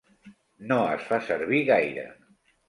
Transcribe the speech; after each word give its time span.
No 0.71 0.77
es 0.93 1.03
fa 1.09 1.19
servir 1.27 1.61
gaire. 1.69 2.09